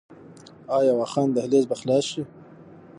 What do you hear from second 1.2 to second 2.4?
دهلیز به خلاص شي؟